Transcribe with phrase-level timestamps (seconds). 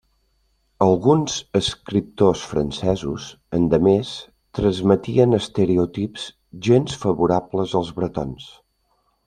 [0.85, 3.27] Alguns escriptors francesos,
[3.59, 4.15] endemés,
[4.61, 6.27] transmetien estereotips
[6.71, 8.53] gens favorables als bretons.